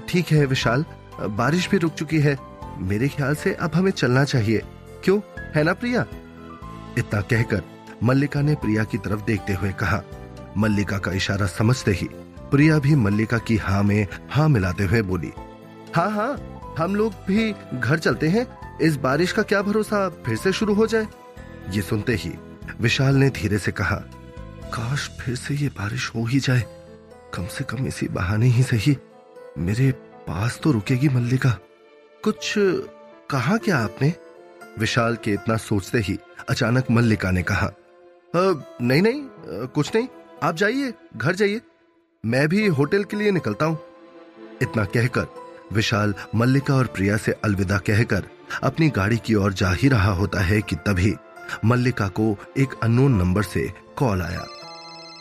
ठीक 0.09 0.33
है 0.33 0.44
विशाल, 0.47 0.85
बारिश 1.21 1.68
भी 1.71 1.78
रुक 1.78 1.94
चुकी 1.94 2.21
है। 2.21 2.37
मेरे 2.80 3.09
ख्याल 3.09 3.35
से 3.35 3.52
अब 3.54 3.75
हमें 3.75 3.90
चलना 3.90 4.25
चाहिए। 4.25 4.62
क्यों? 5.04 5.21
है 5.54 5.62
ना 5.64 5.73
प्रिया? 5.73 6.04
इतना 6.99 7.20
कहकर 7.20 7.62
मल्लिका 8.02 8.40
ने 8.40 8.54
प्रिया 8.54 8.84
की 8.84 8.99
तरफ़ 8.99 9.20
देखते 9.20 9.52
हुए 9.52 9.73
कहा, 9.73 10.02
मल्लिका 10.56 10.99
का 10.99 11.12
इशारा 11.12 11.46
समझते 11.46 11.92
ही 11.92 12.08
प्रिया 12.50 12.78
भी 12.78 12.94
मल्लिका 12.94 13.38
की 13.38 13.56
हाँ 13.56 13.82
में 13.82 14.06
हाँ 14.30 14.49
मिलाते 14.49 14.84
हुए 14.84 15.02
बोली 15.02 15.32
हाँ 15.94 16.11
हाँ 16.11 16.75
हम 16.78 16.94
लोग 16.96 17.12
भी 17.26 17.52
घर 17.75 17.99
चलते 17.99 18.28
हैं, 18.28 18.46
इस 18.78 18.96
बारिश 18.96 19.32
का 19.32 19.42
क्या 19.42 19.62
भरोसा 19.62 20.08
फिर 20.26 20.37
से 20.37 20.52
शुरू 20.52 20.75
हो 20.75 20.87
जाए? 20.87 21.06
ये 21.70 21.82
सुनते 21.82 22.14
ही 22.14 22.32
विशाल 22.80 23.16
ने 23.16 23.28
धीरे 23.30 23.58
से 23.58 23.73
कहा, 23.73 23.96
काश 24.75 25.08
फिर 25.20 25.34
से 25.37 25.54
ये 25.54 25.68
बारिश 25.68 26.11
हो 26.14 26.25
ही 26.25 26.40
जाए, 26.40 26.64
कम 27.34 27.46
से 27.46 27.64
कम 27.64 27.87
इसी 27.87 28.08
बहाने 28.08 28.46
ही 28.46 28.62
सही, 28.62 28.96
मेरे 29.58 29.90
पास 30.26 30.58
तो 30.62 30.73
रुकेगी 30.73 31.08
मल्लिका। 31.08 31.50
कुछ 32.25 32.54
कहा 33.30 33.56
क्या 33.56 33.78
आपने? 33.78 34.12
विशाल 34.78 35.16
के 35.25 35.33
इतना 35.33 35.57
सोचते 35.59 35.99
ही 35.99 36.19
अचानक 36.49 36.90
मल्लिका 36.90 37.31
ने 37.31 37.43
कहा 37.43 37.71
नहीं 38.35 39.02
नहीं 39.02 39.66
कुछ 39.69 39.95
नहीं, 39.95 40.09
आप 40.43 40.54
जाइए, 40.54 40.93
घर 41.16 41.35
जाइए। 41.35 41.61
मैं 42.25 42.49
भी 42.49 42.66
होटल 42.69 43.04
के 43.04 43.16
लिए 43.16 43.31
निकलता 43.31 43.64
हूँ। 43.64 43.78
इतना 44.62 44.85
कहकर 44.87 45.26
विशाल 45.73 46.14
मल्लिका 46.35 46.75
और 46.75 46.87
प्रिया 46.87 47.16
से 47.16 47.33
अलविदा 47.45 47.78
कहकर 47.87 48.28
अपनी 48.62 48.88
गाड़ी 48.90 49.16
की 49.16 49.35
ओर 49.35 49.52
जा 49.52 49.71
ही 49.73 49.88
रहा 49.88 50.12
होता 50.12 50.40
है 50.40 50.61
कि 50.62 50.76
तभी 50.78 51.14
मल्लिका 51.64 52.09
को 52.11 52.37
एक 52.59 52.75
अननोन 52.83 53.14
नंबर 53.14 53.43
से 53.45 53.66
कॉल 53.97 54.23
आया, 54.23 54.47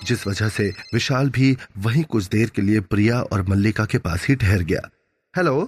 जिस 0.04 0.26
वजह 0.28 0.50
से 0.50 0.70
विशाल 0.94 1.30
भी 1.30 1.56
वहीं 1.78 2.04
कुछ 2.06 2.28
देर 2.28 2.50
के 2.50 2.62
लिए 2.62 2.80
प्रिया 2.88 3.22
और 3.24 3.46
मल्लिका 3.50 3.86
के 3.86 3.98
पास 4.00 4.26
ही 4.28 4.36
ठहर 4.36 4.64
गया। 4.64 4.90
हेलो? 5.34 5.60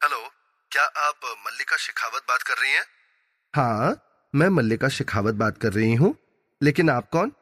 हेलो, 0.00 0.18
क्या 0.72 0.84
आप 1.00 1.34
मल्लिका 1.46 1.76
शेखावत 1.78 2.22
बात 2.28 2.42
कर 2.42 2.62
रही 2.62 2.72
हैं? 2.72 2.84
हाँ 3.54 3.96
मैं 4.34 4.48
मल्लिका 4.48 4.88
शेखावत 4.88 5.34
बात 5.34 5.56
कर 5.62 5.72
रही 5.72 5.94
हूँ 5.94 6.14
लेकिन 6.60 6.90
आप 6.90 7.08
कौन? 7.12 7.32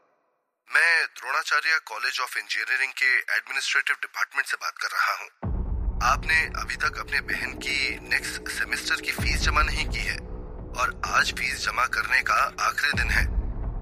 मैं 0.70 1.04
द्रोणाचार्य 1.18 1.78
कॉलेज 1.88 2.18
ऑफ़ 2.20 2.38
इंजीनियरिंग 2.38 2.92
के 2.92 3.10
एडमिनिस्ट्रेटिव 3.34 3.96
डिपार्टमेंट 4.02 4.46
से 4.46 4.56
बात 4.56 4.78
कर 4.78 4.88
रहा 4.88 5.12
हूँ। 5.20 6.00
आपने 6.04 6.40
अभी 6.62 6.76
तक 6.76 6.98
अपने 7.00 7.20
बहन 7.28 7.52
की 7.58 8.08
नेक्स्ट 8.08 8.48
सेमेस्टर 8.48 9.00
की 9.00 9.12
फ़ीस 9.12 9.42
जमा 9.42 9.62
नहीं 9.62 9.86
की 9.88 9.98
है 9.98 10.16
और 10.80 11.00
आज 11.10 11.32
फ़ीस 11.32 11.64
जमा 11.66 11.86
करने 11.98 12.22
का 12.22 12.40
आखिरी 12.66 12.92
दिन 12.92 13.10
है। 13.10 13.24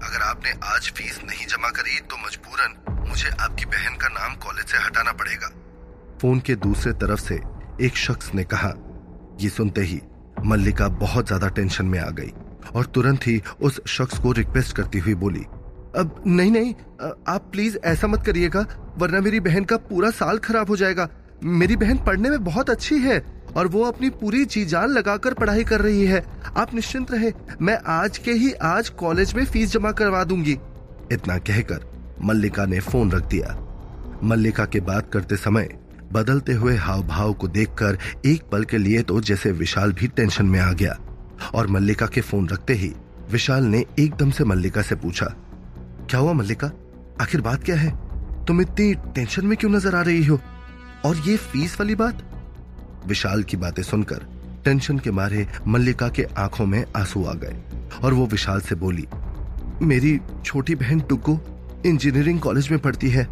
अगर 0.03 0.21
आपने 0.21 0.53
आज 0.67 0.91
फ़ीस 0.97 1.19
नहीं 1.23 1.47
जमा 1.47 1.69
करी 1.79 1.99
तो 2.03 2.17
मजबूरन 2.25 2.77
मुझे 3.09 3.29
आपकी 3.29 3.65
बहन 3.67 3.95
का 3.95 4.07
नाम 4.19 4.35
कॉलेज 4.45 4.67
से 4.67 4.83
हटाना 4.85 5.13
पड़ेगा। 5.13 5.49
फ़ोन 6.21 6.39
के 6.41 6.55
दूसरे 6.67 6.93
तरफ़ 7.01 7.21
से 7.21 7.41
एक 7.85 7.97
शख्स 7.97 8.33
ने 8.33 8.43
कहा 8.53 8.73
ये 9.41 9.49
सुनते 9.49 9.81
ही 9.83 10.01
मल्लिका 10.45 10.87
बहुत 10.99 11.27
ज़्यादा 11.27 11.47
टेंशन 11.49 11.85
में 11.85 11.99
आ 11.99 12.09
गई 12.11 12.31
और 12.75 12.85
तुरंत 12.85 13.27
ही 13.27 13.41
उस 13.61 13.79
शख्स 13.87 14.19
को 14.19 14.31
रिक्वेस्ट 14.31 14.75
करती 14.75 14.99
हुई 14.99 15.13
बोली, 15.15 15.45
अब 15.95 16.23
नहीं 16.27 16.51
नहीं 16.51 16.73
आप 17.27 17.49
प्लीज़ 17.51 17.77
ऐसा 17.85 18.07
मत 18.07 18.23
करिएगा, 18.25 18.65
वरना 18.97 19.21
मेरी 19.21 19.39
बहन 19.39 19.63
का 19.63 19.77
पूरा 19.79 20.09
साल 20.11 20.37
खराब 20.39 20.69
हो 20.69 20.75
जाएगा। 20.75 21.07
मेरी 21.43 21.75
बहन 21.75 21.97
पढ़ने 21.97 22.29
में 22.29 22.43
बहुत 22.43 22.69
अच्छी 22.69 22.97
है 22.99 23.19
और 23.55 23.67
वो 23.67 23.83
अपनी 23.83 24.09
पूरी 24.11 24.43
जी 24.45 24.63
जान 24.65 24.89
लगाकर 24.89 25.33
पढ़ाई 25.33 25.63
कर 25.63 25.81
रही 25.81 26.05
है। 26.05 26.23
आप 26.57 26.73
निश्चिंत 26.75 27.11
रहे, 27.11 27.31
मैं 27.61 27.77
आज 27.87 28.17
के 28.17 28.31
ही 28.33 28.51
आज 28.53 28.89
कॉलेज 28.99 29.33
में 29.33 29.43
फ़ीस 29.45 29.71
जमा 29.71 29.91
करवा 29.93 30.23
दूँगी। 30.23 30.57
इतना 31.11 31.37
कहकर 31.39 31.85
मल्लिका 32.23 32.65
ने 32.65 32.79
फ़ोन 32.81 33.11
रख 33.11 33.27
दिया। 33.27 33.57
मल्लिका 34.23 34.65
के 34.65 34.79
बात 34.81 35.09
करते 35.13 35.35
समय 35.37 35.69
बदलते 36.11 36.53
हुए 36.53 36.75
हाव 36.75 37.03
भाव 37.07 37.33
को 37.33 37.47
देखकर 37.47 37.97
एक 38.25 38.43
पल 38.51 38.63
के 38.63 38.77
लिए 38.77 39.01
तो 39.01 39.19
जैसे 39.21 39.51
विशाल 39.51 39.93
भी 39.93 40.07
टेंशन 40.07 40.45
में 40.45 40.59
आ 40.59 40.71
गया 40.73 40.97
और 41.55 41.67
मल्लिका 41.67 42.05
के 42.05 42.21
फ़ोन 42.21 42.47
रखते 42.49 42.73
ही 42.73 42.91
विशाल 43.31 43.63
ने 43.63 43.83
एकदम 43.99 44.31
से 44.31 44.43
मल्लिका 44.43 44.81
से 44.81 44.95
पूछा, 44.95 45.25
क्या 46.09 46.19
हुआ 46.19 46.33
मल्लिका? 46.33 46.71
आखिर 47.21 47.41
बात 47.41 47.63
क्या 47.63 47.75
है? 47.75 47.91
तुम 48.45 48.61
इतनी 48.61 48.93
टेंशन 49.15 49.45
में 49.45 49.57
क्यों 49.57 49.71
नज़र 49.71 49.95
आ 49.95 50.01
रही 50.01 50.25
हो? 50.25 50.39
और 51.05 51.17
ये 51.17 51.35
फ़ीस 51.37 51.79
वाली 51.79 51.95
बात? 51.95 52.23
विशाल 53.07 53.43
की 53.43 53.57
बातें 53.57 53.83
सुनकर 53.83 54.25
टेंशन 54.65 54.97
के 54.99 55.11
मारे 55.11 55.47
मल्लिका 55.67 56.07
के 56.09 56.23
आँखों 56.37 56.65
में 56.65 56.83
आँसू 56.97 57.23
आ 57.25 57.33
गए 57.33 57.55
और 58.03 58.13
वो 58.13 58.25
विशाल 58.27 58.61
से 58.61 58.75
बोली, 58.75 59.07
मेरी 59.81 60.19
छोटी 60.45 60.75
बहन 60.75 60.99
टुक्कू 60.99 61.39
इंजीनियरिंग 61.85 62.39
कॉलेज 62.39 62.69
में 62.71 62.79
पढ़ती 62.79 63.09
है। 63.09 63.27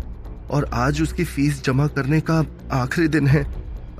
और 0.51 0.69
आज 0.73 1.01
उसकी 1.01 1.23
फ़ीस 1.23 1.63
जमा 1.63 1.87
करने 1.87 2.19
का 2.21 2.43
आखिरी 2.71 3.07
दिन 3.07 3.27
है। 3.27 3.43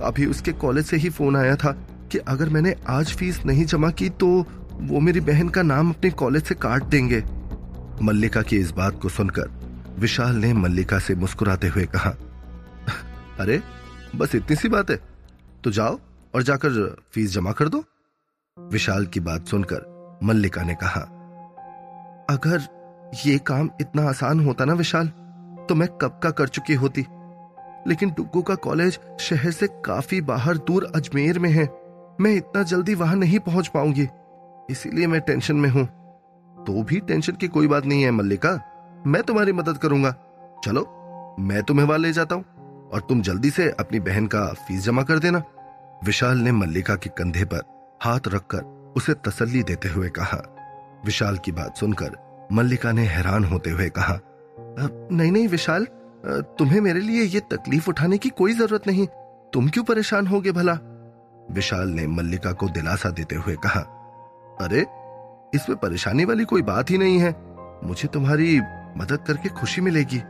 अभी 0.02 0.26
उसके 0.26 0.52
कॉलेज 0.52 0.86
से 0.86 0.96
ही 0.96 1.10
फ़ोन 1.10 1.36
आया 1.36 1.56
था 1.56 1.72
कि 2.12 2.18
अगर 2.18 2.48
मैंने 2.48 2.74
आज 2.88 3.14
फ़ीस 3.16 3.44
नहीं 3.46 3.64
जमा 3.64 3.90
की 3.90 4.08
तो 4.10 4.28
वो 4.72 5.00
मेरी 5.00 5.20
बहन 5.20 5.48
का 5.48 5.62
नाम 5.62 5.90
अपने 5.90 6.10
कॉलेज 6.10 6.44
से 6.44 6.54
काट 6.54 6.84
देंगे। 6.84 7.22
मल्लिका 8.02 8.42
की 8.42 8.56
इस 8.56 8.70
बात 8.70 8.98
को 9.02 9.08
सुनकर 9.08 9.50
विशाल 9.98 10.36
ने 10.36 10.52
मल्लिका 10.52 10.98
से 10.98 11.14
मुस्कुराते 11.14 11.68
हुए 11.68 11.84
कहा, 11.84 12.10
अरे, 13.40 13.60
बस 14.16 14.34
इतनी 14.34 14.56
सी 14.56 14.68
बात 14.68 14.90
है। 14.90 15.00
तो 15.64 15.70
जाओ 15.70 15.98
और 16.34 16.42
जाकर 16.42 16.96
फ़ीस 17.12 17.32
जमा 17.32 17.52
कर 17.52 17.68
दो। 17.68 17.84
विशाल 18.58 19.06
की 19.06 19.20
बात 19.20 19.46
सुनकर 19.46 20.20
मल्लिका 20.24 20.62
ने 20.62 20.74
कहा, 20.74 21.00
अगर 22.30 22.66
ये 23.26 23.38
काम 23.38 23.70
इतना 23.80 24.08
आसान 24.08 24.40
होता 24.40 24.64
ना 24.64 24.74
विशाल 24.74 25.10
तो 25.68 25.74
मैं 25.74 25.88
कब 25.88 26.20
का 26.22 26.30
कर 26.30 26.48
चुकी 26.48 26.74
होती। 26.74 27.06
लेकिन 27.86 28.10
टुक्कू 28.10 28.42
का 28.42 28.54
कॉलेज 28.54 28.98
शहर 29.20 29.50
से 29.50 29.66
काफ़ी 29.66 30.20
बाहर 30.20 30.56
दूर 30.56 30.92
अजमेर 30.96 31.38
में 31.38 31.50
है। 31.50 31.68
मैं 32.20 32.30
इतना 32.30 32.62
जल्दी 32.62 32.94
वहाँ 32.94 33.16
नहीं 33.16 33.38
पहुँच 33.38 33.68
पाऊँगी। 33.68 34.08
इसीलिए 34.70 35.06
मैं 35.06 35.20
टेंशन 35.20 35.56
में 35.56 35.70
हूँ। 35.70 35.84
तो 36.66 36.82
भी 36.82 37.00
टेंशन 37.00 37.32
की 37.32 37.48
कोई 37.48 37.66
बात 37.66 37.86
नहीं 37.86 38.02
है, 38.02 38.10
मल्लिका। 38.10 38.60
मैं 39.06 39.22
तुम्हारी 39.22 39.52
मदद 39.52 39.78
करूँगा। 39.78 40.10
चलो, 40.64 40.80
मैं 41.40 41.62
तुम्हें 41.62 41.86
वहाँ 41.86 41.98
ले 41.98 42.12
जाता 42.12 42.34
हूँ। 42.34 42.44
और 42.94 43.00
तुम 43.00 43.22
जल्दी 43.22 43.50
से 43.50 43.70
अपनी 43.70 44.00
बहन 44.00 44.26
का 44.26 44.46
फ़ीस 44.46 44.84
जमा 44.84 45.02
कर 45.02 45.18
देना। 45.18 45.42
विशाल 46.04 46.38
ने 46.38 46.52
मल्लिका 46.52 46.94
के 46.94 47.10
कंधे 47.10 47.44
पर 47.44 47.62
हाथ 48.02 48.20
रखकर 48.28 48.92
उसे 48.96 49.14
तसल्ली 49.14 49.62
देते 49.62 49.88
हुए 49.88 50.08
कहा। 50.08 50.54
विशाल 51.04 51.36
की 51.36 51.52
बात 51.52 51.76
सुनकर 51.76 52.16
मल्लिका 52.52 52.92
ने 52.92 53.02
हैरान 53.02 53.44
होते 53.44 53.70
हुए 53.70 53.88
कहा 53.88 54.18
नहीं 55.12 55.32
नहीं, 55.32 55.48
विशाल 55.48 55.86
तुम्हें 56.26 56.80
मेरे 56.80 57.00
लिए 57.00 57.22
ये 57.22 57.40
तकलीफ़ 57.40 57.90
उठाने 57.90 58.18
की 58.18 58.28
कोई 58.28 58.52
ज़रूरत 58.52 58.86
नहीं। 58.86 59.06
तुम 59.52 59.68
क्यों 59.68 59.84
परेशान 59.84 60.26
होगे 60.26 60.52
भला? 60.52 60.78
विशाल 61.50 61.88
ने 61.88 62.06
मल्लिका 62.06 62.52
को 62.52 62.68
दिलासा 62.68 63.10
देते 63.10 63.36
हुए 63.36 63.54
कहा, 63.54 63.80
अरे, 64.60 64.80
इसमें 65.54 65.78
परेशानी 65.78 66.24
वाली 66.24 66.44
कोई 66.44 66.62
बात 66.62 66.90
ही 66.90 66.98
नहीं 66.98 67.18
है। 67.18 67.34
मुझे 67.84 68.08
तुम्हारी 68.08 68.60
मदद 68.96 69.18
करके 69.26 69.48
खुशी 69.48 69.80
मिलेगी। 69.80 70.22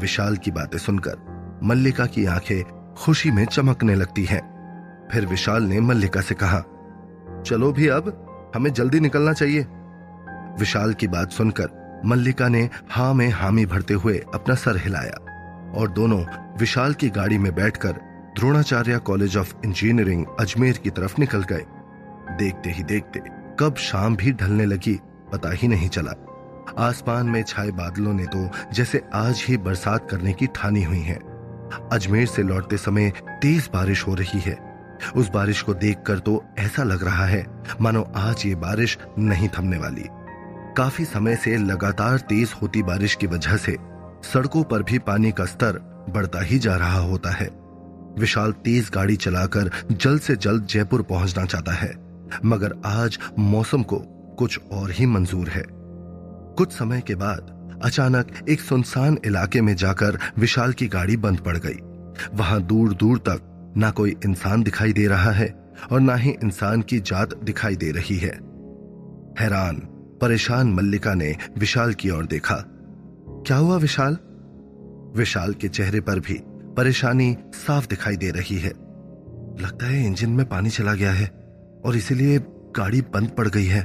विशाल 0.00 0.36
की 0.36 0.50
बातें 0.50 0.78
सुनकर 0.78 1.16
मल्लिका 1.62 2.06
की 2.06 2.26
आँखें 2.26 2.94
खुशी 2.94 3.30
में 3.30 3.44
चमकने 3.44 3.94
लगती 3.94 4.24
हैं। 4.24 4.58
फिर 5.12 5.26
विशाल 5.26 5.62
ने 5.62 5.80
मल्लिका 5.80 6.20
से 6.20 6.34
कहा, 6.34 6.60
चलो 7.46 7.72
भी 7.72 7.88
अब, 7.88 8.24
हमें 8.56 8.72
जल्दी 8.72 9.00
निकलना 9.00 9.32
चाहिए। 9.32 9.66
विशाल 10.58 10.94
की 10.94 11.08
बात 11.08 11.30
सुनकर 11.30 11.77
मल्लिका 12.04 12.48
ने 12.48 12.68
हा 12.90 13.12
में 13.12 13.28
हामी 13.30 13.64
भरते 13.66 13.94
हुए 13.94 14.18
अपना 14.34 14.54
सर 14.54 14.76
हिलाया 14.76 15.16
और 15.74 15.90
दोनों 15.90 16.24
विशाल 16.58 16.94
की 16.94 17.08
गाड़ी 17.08 17.38
में 17.38 17.54
बैठकर 17.54 17.92
Dronacharya 18.36 18.98
college 18.98 19.36
of 19.36 19.54
engineering 19.64 20.24
Ajmer 20.40 20.76
की 20.76 20.90
तरफ़ 20.90 21.14
निकल 21.18 21.42
गए। 21.42 21.64
देखते 22.38 22.70
ही 22.70 22.82
देखते 22.82 23.20
कब 23.60 23.76
शाम 23.76 24.16
भी 24.16 24.32
ढलने 24.32 24.66
लगी, 24.66 24.94
पता 25.32 25.50
ही 25.50 25.68
नहीं 25.68 25.88
चला। 25.88 26.12
आसमान 26.78 27.26
में 27.26 27.42
छाए 27.42 27.70
बादलों 27.70 28.12
ने 28.14 28.26
तो 28.26 28.50
जैसे 28.72 29.02
आज 29.14 29.44
ही 29.48 29.56
बरसात 29.56 30.10
करने 30.10 30.32
की 30.32 30.46
ठानी 30.46 30.82
हुई 30.82 31.00
है। 31.00 31.18
अजमेर 31.92 32.26
से 32.26 32.42
लौटते 32.42 32.76
समय 32.76 33.10
तेज 33.42 33.70
बारिश 33.74 34.06
हो 34.06 34.14
रही 34.14 34.40
है। 34.40 34.56
उस 35.16 35.28
बारिश 35.30 35.62
को 35.62 35.74
देखकर 35.74 36.18
तो 36.18 36.44
ऐसा 36.58 36.82
लग 36.82 37.04
रहा 37.04 37.24
है, 37.24 37.44
मानो 37.80 38.02
आज 38.16 38.42
ये 38.46 38.54
बारिश 38.54 38.98
नहीं 39.18 39.48
थमने 39.48 39.78
वाली। 39.78 40.08
काफ़ी 40.78 41.04
समय 41.04 41.36
से 41.36 41.56
लगातार 41.56 42.18
तेज 42.18 42.52
होती 42.62 42.82
बारिश 42.82 43.14
की 43.14 43.26
वजह 43.26 43.56
से 43.56 43.76
सड़कों 44.24 44.62
पर 44.64 44.82
भी 44.82 44.98
पानी 44.98 45.32
का 45.32 45.44
स्तर 45.44 45.78
बढ़ता 46.10 46.40
ही 46.40 46.58
जा 46.58 46.76
रहा 46.76 46.98
होता 46.98 47.30
है। 47.30 47.48
विशाल 48.18 48.52
तेज 48.52 48.90
गाड़ी 48.94 49.16
चलाकर 49.16 49.70
जल्द 49.92 50.20
से 50.20 50.36
जल्द 50.36 50.66
जयपुर 50.66 51.02
पहुँचना 51.02 51.44
चाहता 51.44 51.72
है, 51.72 51.92
मगर 52.44 52.74
आज 52.86 53.18
मौसम 53.38 53.82
को 53.82 53.98
कुछ 54.38 54.60
और 54.72 54.90
ही 54.90 55.06
मंजूर 55.06 55.48
है। 55.48 55.64
कुछ 55.68 56.72
समय 56.72 57.00
के 57.00 57.14
बाद 57.14 57.80
अचानक 57.84 58.32
एक 58.48 58.60
सुनसान 58.60 59.18
इलाके 59.24 59.60
में 59.60 59.74
जाकर 59.76 60.18
विशाल 60.38 60.72
की 60.72 60.88
गाड़ी 60.88 61.16
बंद 61.16 61.40
पड़ 61.40 61.56
गई। 61.56 61.78
वहाँ 62.34 62.62
दूर 62.62 62.94
दूर 62.94 63.18
तक 63.18 63.74
ना 63.76 63.90
कोई 63.90 64.16
इंसान 64.24 64.62
दिखाई 64.62 64.92
दे 64.92 65.06
रहा 65.06 65.30
है 65.30 65.54
और 65.92 66.00
ना 66.00 66.14
ही 66.14 66.30
इंसान 66.42 66.82
की 66.82 67.00
जात 67.00 67.34
दिखाई 67.44 67.76
दे 67.76 67.90
रही 67.90 68.16
है। 68.16 68.36
हैरान 69.40 69.88
परेशान 70.20 70.72
मल्लिका 70.72 71.14
ने 71.14 71.36
विशाल 71.58 71.92
की 71.92 72.10
ओर 72.10 72.26
देखा। 72.26 72.54
क्या 73.46 73.56
हुआ 73.56 73.76
विशाल? 73.76 74.16
विशाल 75.16 75.54
के 75.54 75.68
चेहरे 75.68 76.00
पर 76.00 76.20
भी 76.20 76.40
परेशानी 76.46 77.36
साफ़ 77.54 77.86
दिखाई 77.86 78.16
दे 78.16 78.30
रही 78.30 78.58
है। 78.58 78.70
लगता 79.60 79.86
है 79.86 80.06
इंजन 80.06 80.30
में 80.30 80.48
पानी 80.48 80.70
चला 80.70 80.94
गया 80.94 81.12
है 81.12 81.26
और 81.84 81.96
इसीलिए 81.96 82.38
गाड़ी 82.76 83.00
बंद 83.00 83.28
पड़ 83.28 83.48
गई 83.48 83.66
है। 83.66 83.84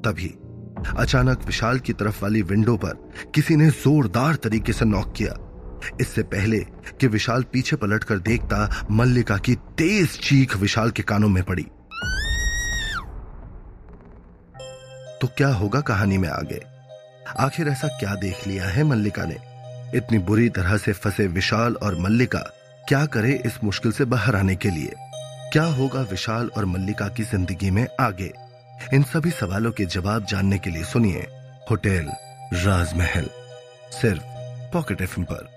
तभी 0.00 0.34
अचानक 0.96 1.44
विशाल 1.46 1.78
की 1.78 1.92
तरफ़ 1.92 2.22
वाली 2.22 2.42
विंडो 2.42 2.76
पर 2.76 3.10
किसी 3.34 3.56
ने 3.56 3.70
जोरदार 3.70 4.34
तरीके 4.34 4.72
से 4.72 4.84
नॉक 4.84 5.14
किया। 5.16 5.34
इससे 6.00 6.22
पहले 6.22 6.58
कि 7.00 7.06
विशाल 7.06 7.42
पीछे 7.42 7.76
पलटकर 7.76 8.18
देखता 8.18 8.86
मल्लिका 8.90 9.36
की 9.36 9.54
तेज 9.54 10.20
चीख 10.20 10.56
विशाल 10.56 10.90
के 10.90 11.02
कानों 11.02 11.28
में 11.28 11.44
पड़ी। 11.44 11.66
तो 15.24 15.28
क्या 15.36 15.48
होगा 15.48 15.80
कहानी 15.80 16.18
में 16.18 16.28
आगे? 16.28 16.60
आखिर 17.38 17.68
ऐसा 17.68 17.88
क्या 17.88 18.14
देख 18.14 18.46
लिया 18.46 18.64
है 18.64 18.82
मल्लिका 18.82 19.24
ने? 19.24 19.36
इतनी 19.94 20.18
बुरी 20.18 20.48
तरह 20.48 20.76
से 20.76 20.92
फंसे 20.92 21.26
विशाल 21.26 21.74
और 21.74 21.98
मल्लिका 21.98 22.38
क्या 22.88 23.06
करे 23.06 23.42
इस 23.46 23.64
मुश्किल 23.64 23.92
से 23.92 24.04
बाहर 24.04 24.36
आने 24.36 24.56
के 24.56 24.70
लिए? 24.70 24.92
क्या 25.52 25.64
होगा 25.64 26.00
विशाल 26.00 26.50
और 26.56 26.64
मल्लिका 26.64 27.08
की 27.08 27.22
ज़िंदगी 27.22 27.70
में 27.70 27.86
आगे? 28.00 28.32
इन 28.94 29.02
सभी 29.02 29.30
सवालों 29.30 29.72
के 29.72 29.84
जवाब 29.84 30.24
जानने 30.24 30.58
के 30.58 30.70
लिए 30.70 30.84
सुनिए 30.84 31.26
होटल 31.70 32.12
राजमहल, 32.52 33.30
सिर्फ़ 34.00 34.22
पॉकेट 34.72 35.00
एफ़ 35.00 35.20
पर। 35.20 35.53